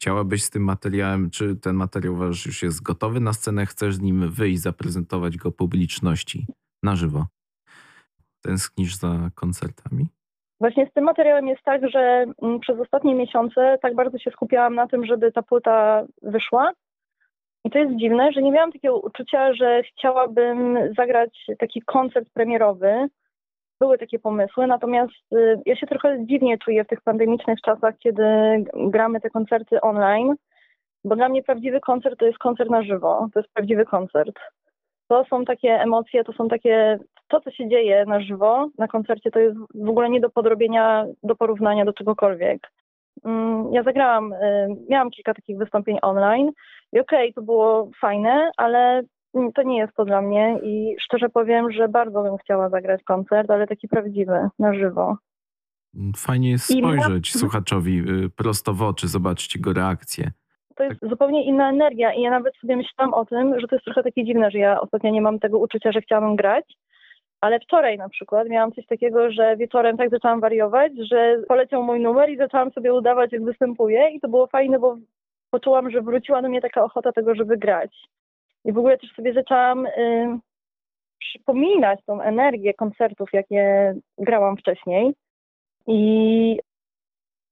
Chciałabyś 0.00 0.42
z 0.44 0.50
tym 0.50 0.64
materiałem, 0.64 1.30
czy 1.30 1.56
ten 1.56 1.76
materiał 1.76 2.16
wasz 2.16 2.46
już 2.46 2.62
jest 2.62 2.82
gotowy 2.82 3.20
na 3.20 3.32
scenę, 3.32 3.66
chcesz 3.66 3.94
z 3.94 4.00
nim 4.00 4.30
wyjść, 4.30 4.60
zaprezentować 4.60 5.36
go 5.36 5.52
publiczności 5.52 6.46
na 6.82 6.96
żywo? 6.96 7.26
Tęsknisz 8.42 8.96
za 8.96 9.30
koncertami? 9.34 10.06
Właśnie 10.60 10.86
z 10.86 10.92
tym 10.92 11.04
materiałem 11.04 11.48
jest 11.48 11.62
tak, 11.62 11.90
że 11.90 12.26
mm, 12.42 12.60
przez 12.60 12.80
ostatnie 12.80 13.14
miesiące 13.14 13.78
tak 13.82 13.94
bardzo 13.94 14.18
się 14.18 14.30
skupiałam 14.30 14.74
na 14.74 14.86
tym, 14.86 15.06
żeby 15.06 15.32
ta 15.32 15.42
płyta 15.42 16.06
wyszła. 16.22 16.72
I 17.64 17.70
to 17.70 17.78
jest 17.78 17.96
dziwne, 17.96 18.32
że 18.32 18.42
nie 18.42 18.52
miałam 18.52 18.72
takiego 18.72 19.00
uczucia, 19.00 19.54
że 19.54 19.82
chciałabym 19.82 20.78
zagrać 20.96 21.46
taki 21.58 21.82
koncert 21.82 22.28
premierowy, 22.34 23.08
były 23.80 23.98
takie 23.98 24.18
pomysły, 24.18 24.66
natomiast 24.66 25.32
y, 25.32 25.60
ja 25.66 25.76
się 25.76 25.86
trochę 25.86 26.26
dziwnie 26.26 26.58
czuję 26.58 26.84
w 26.84 26.88
tych 26.88 27.00
pandemicznych 27.00 27.60
czasach, 27.60 27.94
kiedy 27.98 28.24
gramy 28.74 29.20
te 29.20 29.30
koncerty 29.30 29.80
online, 29.80 30.34
bo 31.04 31.16
dla 31.16 31.28
mnie 31.28 31.42
prawdziwy 31.42 31.80
koncert 31.80 32.18
to 32.18 32.26
jest 32.26 32.38
koncert 32.38 32.70
na 32.70 32.82
żywo, 32.82 33.28
to 33.34 33.40
jest 33.40 33.52
prawdziwy 33.52 33.84
koncert. 33.84 34.34
To 35.08 35.24
są 35.24 35.44
takie 35.44 35.80
emocje, 35.80 36.24
to 36.24 36.32
są 36.32 36.48
takie, 36.48 36.98
to 37.28 37.40
co 37.40 37.50
się 37.50 37.68
dzieje 37.68 38.04
na 38.06 38.20
żywo 38.20 38.68
na 38.78 38.88
koncercie 38.88 39.30
to 39.30 39.38
jest 39.38 39.56
w 39.74 39.88
ogóle 39.88 40.10
nie 40.10 40.20
do 40.20 40.30
podrobienia, 40.30 41.06
do 41.22 41.36
porównania 41.36 41.84
do 41.84 41.92
czegokolwiek. 41.92 42.72
Mm, 43.24 43.72
ja 43.72 43.82
zagrałam, 43.82 44.32
y, 44.32 44.68
miałam 44.88 45.10
kilka 45.10 45.34
takich 45.34 45.58
wystąpień 45.58 45.98
online 46.02 46.50
i 46.92 47.00
okej, 47.00 47.30
okay, 47.30 47.32
to 47.32 47.42
było 47.42 47.90
fajne, 48.00 48.50
ale 48.56 49.02
to 49.54 49.62
nie 49.62 49.78
jest 49.78 49.94
to 49.96 50.04
dla 50.04 50.22
mnie 50.22 50.58
i 50.62 50.96
szczerze 51.00 51.28
powiem, 51.28 51.72
że 51.72 51.88
bardzo 51.88 52.22
bym 52.22 52.36
chciała 52.36 52.68
zagrać 52.68 53.02
koncert, 53.02 53.50
ale 53.50 53.66
taki 53.66 53.88
prawdziwy, 53.88 54.48
na 54.58 54.74
żywo. 54.74 55.16
Fajnie 56.16 56.50
jest 56.50 56.64
spojrzeć 56.64 57.34
I 57.34 57.38
słuchaczowi 57.38 57.98
y, 57.98 58.30
prosto 58.36 58.74
w 58.74 58.82
oczy, 58.82 59.08
zobaczyć 59.08 59.54
jego 59.54 59.72
reakcję. 59.72 60.30
To 60.76 60.84
jest 60.84 61.00
tak. 61.00 61.10
zupełnie 61.10 61.44
inna 61.44 61.68
energia 61.68 62.14
i 62.14 62.20
ja 62.22 62.30
nawet 62.30 62.56
sobie 62.56 62.76
myślałam 62.76 63.14
o 63.14 63.24
tym, 63.24 63.60
że 63.60 63.68
to 63.68 63.76
jest 63.76 63.84
trochę 63.84 64.02
takie 64.02 64.24
dziwne, 64.24 64.50
że 64.50 64.58
ja 64.58 64.80
ostatnio 64.80 65.10
nie 65.10 65.22
mam 65.22 65.38
tego 65.38 65.58
uczucia, 65.58 65.92
że 65.92 66.00
chciałabym 66.00 66.36
grać, 66.36 66.64
ale 67.40 67.60
wczoraj 67.60 67.98
na 67.98 68.08
przykład 68.08 68.48
miałam 68.48 68.72
coś 68.72 68.86
takiego, 68.86 69.30
że 69.30 69.56
wieczorem 69.56 69.96
tak 69.96 70.10
zaczęłam 70.10 70.40
wariować, 70.40 70.92
że 71.10 71.42
poleciał 71.48 71.82
mój 71.82 72.00
numer 72.00 72.30
i 72.30 72.36
zaczęłam 72.36 72.72
sobie 72.72 72.94
udawać, 72.94 73.32
jak 73.32 73.44
występuję 73.44 74.10
i 74.10 74.20
to 74.20 74.28
było 74.28 74.46
fajne, 74.46 74.78
bo 74.78 74.96
poczułam, 75.50 75.90
że 75.90 76.02
wróciła 76.02 76.42
do 76.42 76.48
mnie 76.48 76.60
taka 76.60 76.84
ochota 76.84 77.12
tego, 77.12 77.34
żeby 77.34 77.56
grać. 77.56 77.90
I 78.64 78.72
w 78.72 78.78
ogóle 78.78 78.98
też 78.98 79.12
sobie 79.12 79.32
zaczęłam 79.32 79.86
y, 79.86 80.38
przypominać 81.18 82.00
tą 82.06 82.20
energię 82.20 82.74
koncertów, 82.74 83.28
jakie 83.32 83.94
grałam 84.18 84.56
wcześniej. 84.56 85.14
I 85.86 86.60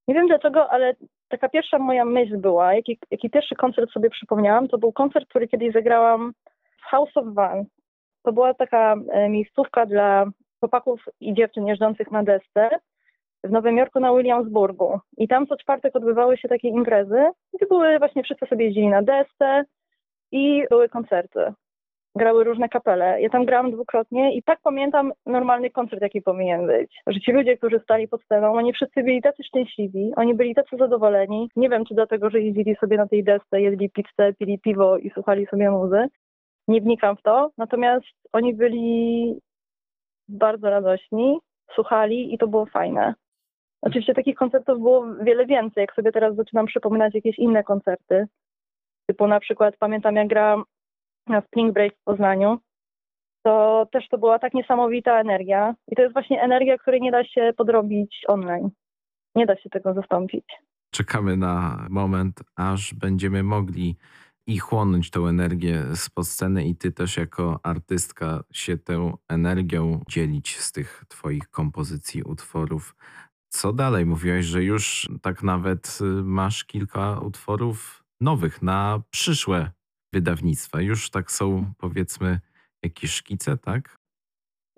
nie 0.08 0.14
wiem 0.14 0.26
dlaczego, 0.26 0.70
ale 0.70 0.94
taka 1.28 1.48
pierwsza 1.48 1.78
moja 1.78 2.04
myśl 2.04 2.36
była, 2.36 2.74
jaki, 2.74 2.98
jaki 3.10 3.30
pierwszy 3.30 3.54
koncert 3.54 3.90
sobie 3.90 4.10
przypomniałam, 4.10 4.68
to 4.68 4.78
był 4.78 4.92
koncert, 4.92 5.28
który 5.28 5.48
kiedyś 5.48 5.72
zagrałam 5.72 6.32
w 6.78 6.84
House 6.84 7.16
of 7.16 7.24
Van. 7.34 7.64
To 8.22 8.32
była 8.32 8.54
taka 8.54 8.94
y, 8.94 9.28
miejscówka 9.28 9.86
dla 9.86 10.26
chłopaków 10.60 11.04
i 11.20 11.34
dziewczyn 11.34 11.66
jeżdżących 11.66 12.10
na 12.10 12.22
desce. 12.22 12.68
w 13.44 13.50
Nowym 13.50 13.76
Jorku 13.76 14.00
na 14.00 14.14
Williamsburgu. 14.14 15.00
I 15.16 15.28
tam 15.28 15.46
co 15.46 15.56
czwartek 15.56 15.96
odbywały 15.96 16.36
się 16.36 16.48
takie 16.48 16.68
imprezy, 16.68 17.30
gdzie 17.54 17.66
były 17.66 17.98
właśnie 17.98 18.22
wszyscy 18.22 18.46
sobie 18.46 18.64
jeździli 18.64 18.88
na 18.88 19.02
desce 19.02 19.64
i 20.32 20.64
były 20.70 20.88
koncerty. 20.88 21.40
Grały 22.14 22.44
różne 22.44 22.68
kapele. 22.68 23.20
Ja 23.22 23.30
tam 23.30 23.44
grałam 23.44 23.70
dwukrotnie 23.70 24.34
i 24.34 24.42
tak 24.42 24.58
pamiętam 24.62 25.12
normalny 25.26 25.70
koncert, 25.70 26.02
jaki 26.02 26.22
powinien 26.22 26.66
być. 26.66 27.00
Że 27.06 27.20
ci 27.20 27.32
ludzie, 27.32 27.56
którzy 27.56 27.80
stali 27.80 28.08
pod 28.08 28.22
sceną, 28.22 28.52
oni 28.52 28.72
wszyscy 28.72 29.02
byli 29.02 29.22
tacy 29.22 29.44
szczęśliwi, 29.44 30.12
oni 30.16 30.34
byli 30.34 30.54
tacy 30.54 30.76
zadowoleni. 30.76 31.48
Nie 31.56 31.68
wiem, 31.68 31.84
czy 31.84 31.94
dlatego, 31.94 32.30
że 32.30 32.40
jeździli 32.40 32.76
sobie 32.76 32.96
na 32.96 33.08
tej 33.08 33.24
desce, 33.24 33.60
jedli 33.60 33.90
pizzę, 33.90 34.32
pili 34.38 34.58
piwo 34.58 34.98
i 34.98 35.10
słuchali 35.10 35.46
sobie 35.46 35.70
muzy. 35.70 36.08
Nie 36.68 36.80
wnikam 36.80 37.16
w 37.16 37.22
to. 37.22 37.50
Natomiast 37.58 38.06
oni 38.32 38.54
byli 38.54 39.34
bardzo 40.28 40.70
radośni, 40.70 41.38
słuchali 41.74 42.34
i 42.34 42.38
to 42.38 42.48
było 42.48 42.66
fajne. 42.66 43.14
Oczywiście 43.82 44.14
takich 44.14 44.36
koncertów 44.36 44.78
było 44.78 45.14
wiele 45.20 45.46
więcej. 45.46 45.80
Jak 45.80 45.94
sobie 45.94 46.12
teraz 46.12 46.36
zaczynam 46.36 46.66
przypominać 46.66 47.14
jakieś 47.14 47.38
inne 47.38 47.64
koncerty, 47.64 48.26
typu 49.08 49.26
na 49.26 49.40
przykład 49.40 49.74
pamiętam 49.78 50.16
jak 50.16 50.28
grałam 50.28 50.64
na 51.26 51.40
Spring 51.40 51.74
Break 51.74 51.94
w 51.94 52.04
Poznaniu, 52.04 52.58
to 53.42 53.86
też 53.92 54.08
to 54.08 54.18
była 54.18 54.38
tak 54.38 54.54
niesamowita 54.54 55.20
energia. 55.20 55.74
I 55.88 55.96
to 55.96 56.02
jest 56.02 56.12
właśnie 56.12 56.42
energia, 56.42 56.78
której 56.78 57.00
nie 57.00 57.10
da 57.10 57.24
się 57.24 57.52
podrobić 57.56 58.24
online. 58.28 58.70
Nie 59.34 59.46
da 59.46 59.56
się 59.56 59.70
tego 59.70 59.94
zastąpić. 59.94 60.44
Czekamy 60.90 61.36
na 61.36 61.86
moment, 61.90 62.40
aż 62.56 62.94
będziemy 62.94 63.42
mogli 63.42 63.96
i 64.46 64.58
chłonąć 64.58 65.10
tą 65.10 65.26
energię 65.26 65.82
spod 65.94 66.26
sceny 66.26 66.64
i 66.64 66.76
ty 66.76 66.92
też 66.92 67.16
jako 67.16 67.60
artystka 67.62 68.44
się 68.52 68.78
tą 68.78 69.16
energią 69.28 70.00
dzielić 70.08 70.58
z 70.58 70.72
tych 70.72 71.04
twoich 71.08 71.48
kompozycji, 71.50 72.22
utworów. 72.22 72.94
Co 73.48 73.72
dalej? 73.72 74.06
Mówiłaś, 74.06 74.44
że 74.44 74.64
już 74.64 75.08
tak 75.22 75.42
nawet 75.42 75.98
y, 76.00 76.04
masz 76.24 76.64
kilka 76.64 77.20
utworów 77.20 77.97
nowych 78.20 78.62
na 78.62 79.00
przyszłe 79.10 79.70
wydawnictwa. 80.12 80.80
Już 80.80 81.10
tak 81.10 81.30
są 81.30 81.64
powiedzmy 81.78 82.38
jakieś 82.82 83.10
szkice, 83.10 83.56
tak? 83.56 83.96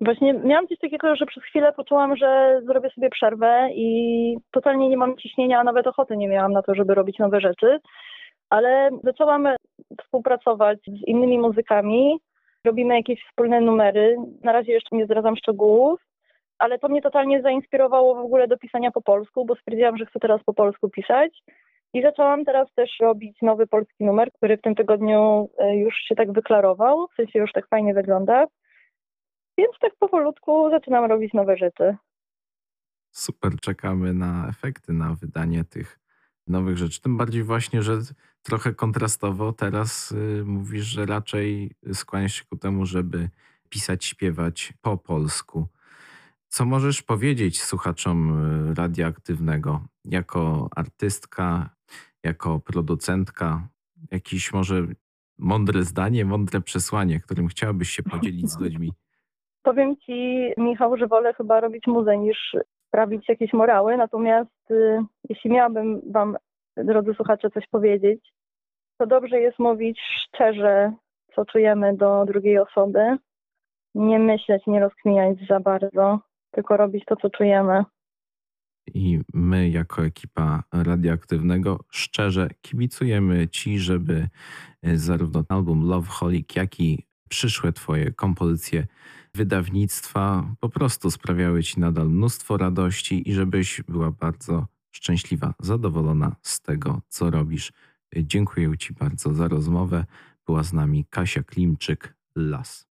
Właśnie 0.01 0.33
miałam 0.33 0.67
coś 0.67 0.77
takiego, 0.77 1.15
że 1.15 1.25
przez 1.25 1.43
chwilę 1.43 1.73
poczułam, 1.73 2.15
że 2.15 2.61
zrobię 2.65 2.89
sobie 2.89 3.09
przerwę 3.09 3.69
i 3.75 4.37
totalnie 4.51 4.89
nie 4.89 4.97
mam 4.97 5.17
ciśnienia, 5.17 5.59
a 5.59 5.63
nawet 5.63 5.87
ochoty 5.87 6.17
nie 6.17 6.27
miałam 6.27 6.53
na 6.53 6.61
to, 6.61 6.75
żeby 6.75 6.95
robić 6.95 7.19
nowe 7.19 7.41
rzeczy 7.41 7.79
ale 8.51 8.89
zaczęłam 9.03 9.47
współpracować 10.03 10.79
z 10.79 11.07
innymi 11.07 11.39
muzykami. 11.39 12.19
Robimy 12.65 12.95
jakieś 12.95 13.23
wspólne 13.29 13.61
numery. 13.61 14.17
Na 14.43 14.51
razie 14.51 14.71
jeszcze 14.71 14.95
nie 14.95 15.05
zdradzam 15.05 15.35
szczegółów, 15.35 16.01
ale 16.57 16.79
to 16.79 16.87
mnie 16.89 17.01
totalnie 17.01 17.41
zainspirowało 17.41 18.15
w 18.15 18.25
ogóle 18.25 18.47
do 18.47 18.57
pisania 18.57 18.91
po 18.91 19.01
polsku, 19.01 19.45
bo 19.45 19.55
stwierdziłam, 19.55 19.97
że 19.97 20.05
chcę 20.05 20.19
teraz 20.19 20.43
po 20.43 20.53
polsku 20.53 20.89
pisać. 20.89 21.43
I 21.93 22.01
zaczęłam 22.01 22.45
teraz 22.45 22.67
też 22.75 22.89
robić 22.99 23.37
nowy 23.41 23.67
polski 23.67 24.03
numer, 24.03 24.31
który 24.31 24.57
w 24.57 24.61
tym 24.61 24.75
tygodniu 24.75 25.49
e, 25.57 25.77
już 25.77 25.95
się 25.95 26.15
tak 26.15 26.31
wyklarował, 26.31 27.07
w 27.07 27.15
sensie 27.15 27.39
już 27.39 27.51
tak 27.51 27.67
fajnie 27.67 27.93
wygląda. 27.93 28.47
Więc 29.57 29.71
tak 29.81 29.95
powolutku 29.99 30.69
zaczynam 30.69 31.05
robić 31.05 31.33
nowe 31.33 31.57
rzeczy. 31.57 31.95
Super, 33.11 33.51
czekamy 33.61 34.13
na 34.13 34.47
efekty, 34.49 34.93
na 34.93 35.15
wydanie 35.21 35.63
tych 35.63 35.99
nowych 36.47 36.77
rzeczy. 36.77 37.01
Tym 37.01 37.17
bardziej 37.17 37.43
właśnie, 37.43 37.81
że 37.81 37.97
trochę 38.43 38.73
kontrastowo 38.73 39.53
teraz 39.53 40.11
y, 40.11 40.43
mówisz, 40.45 40.85
że 40.85 41.05
raczej 41.05 41.71
skłaniasz 41.93 42.33
się 42.33 42.43
ku 42.49 42.57
temu, 42.57 42.85
żeby 42.85 43.29
pisać, 43.69 44.05
śpiewać 44.05 44.73
po 44.81 44.97
polsku. 44.97 45.67
Co 46.53 46.65
możesz 46.65 47.01
powiedzieć 47.01 47.61
słuchaczom 47.61 48.17
y, 48.71 48.75
radioaktywnego 48.75 49.79
jako 50.05 50.69
artystka, 50.75 51.69
jako 52.23 52.59
producentka? 52.59 53.67
Jakieś 54.11 54.53
może 54.53 54.75
mądre 55.39 55.83
zdanie, 55.83 56.25
mądre 56.25 56.61
przesłanie, 56.61 57.19
którym 57.19 57.47
chciałabyś 57.47 57.89
się 57.89 58.03
podzielić 58.03 58.49
z 58.49 58.59
ludźmi? 58.59 58.91
Powiem 59.67 59.97
ci, 59.97 60.51
Michał, 60.57 60.97
że 60.97 61.07
wolę 61.07 61.33
chyba 61.33 61.59
robić 61.59 61.87
muzę 61.87 62.17
niż 62.17 62.55
sprawić 62.87 63.29
jakieś 63.29 63.53
morały, 63.53 63.97
natomiast 63.97 64.71
y, 64.71 64.99
jeśli 65.29 65.51
miałabym 65.51 66.01
wam, 66.11 66.37
drodzy 66.77 67.13
słuchacze, 67.13 67.49
coś 67.49 67.67
powiedzieć, 67.67 68.33
to 68.97 69.07
dobrze 69.07 69.39
jest 69.39 69.59
mówić 69.59 69.99
szczerze, 70.27 70.93
co 71.35 71.45
czujemy 71.45 71.97
do 71.97 72.25
drugiej 72.25 72.59
osoby, 72.59 73.17
nie 73.95 74.19
myśleć, 74.19 74.63
nie 74.67 74.79
rozkminiać 74.79 75.37
za 75.49 75.59
bardzo, 75.59 76.19
tylko 76.51 76.77
robić 76.77 77.03
to, 77.05 77.15
co 77.15 77.29
czujemy. 77.29 77.83
I 78.93 79.19
my, 79.33 79.69
jako 79.69 80.05
ekipa 80.05 80.63
radioaktywnego, 80.73 81.79
szczerze 81.91 82.49
kibicujemy 82.61 83.47
Ci, 83.47 83.79
żeby 83.79 84.27
y, 84.87 84.97
zarówno 84.97 85.43
album 85.49 85.87
Love 85.87 86.07
Holic, 86.07 86.55
jak 86.55 86.79
i 86.79 87.05
przyszłe 87.29 87.73
Twoje 87.73 88.11
kompozycje 88.11 88.87
wydawnictwa 89.35 90.55
po 90.59 90.69
prostu 90.69 91.11
sprawiały 91.11 91.63
Ci 91.63 91.79
nadal 91.79 92.09
mnóstwo 92.09 92.57
radości 92.57 93.29
i 93.29 93.33
żebyś 93.33 93.81
była 93.87 94.11
bardzo 94.11 94.67
szczęśliwa, 94.91 95.53
zadowolona 95.59 96.35
z 96.41 96.61
tego, 96.61 97.01
co 97.07 97.29
robisz. 97.29 97.71
Dziękuję 98.17 98.77
Ci 98.77 98.93
bardzo 98.93 99.33
za 99.33 99.47
rozmowę. 99.47 100.05
Była 100.45 100.63
z 100.63 100.73
nami 100.73 101.05
Kasia 101.09 101.43
Klimczyk, 101.43 102.15
Las. 102.35 102.87